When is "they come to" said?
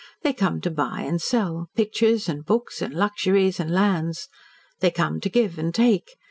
0.23-0.71, 4.79-5.29